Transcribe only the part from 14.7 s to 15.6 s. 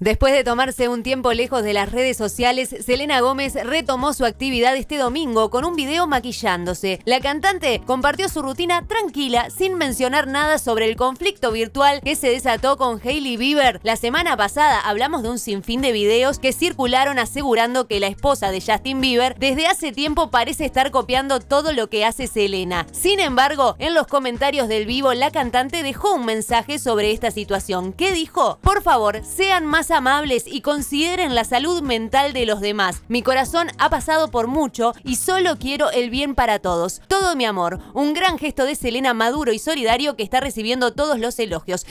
hablamos de un